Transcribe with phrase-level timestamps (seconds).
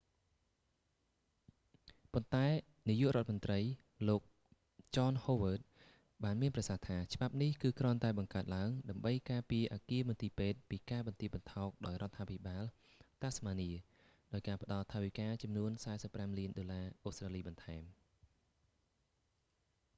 [2.13, 2.47] ប៉ុន្តែ
[2.89, 3.59] នាយករដ្ឋមន្រ្តី
[4.09, 4.21] លោក
[4.95, 12.63] john howard ចន ហូវឺដ បានមានប្រសាសន៍ថា ច្បាប់នេះ គឺគ្រាន់តែបង្កើតឡើង ដើម្បីការពារអគារមន្ទីរពេទ្យពីការបន្ទាបបន្ថោកដោយរដ្ឋាភិបាល
[13.21, 13.71] tasmanian តាសម៉ានី
[14.33, 15.71] ដោយការផ្តល់ថវិកាចំនួន
[16.05, 17.83] 45 លានដុល្លារអូស្ត្រាលីបន្ថែម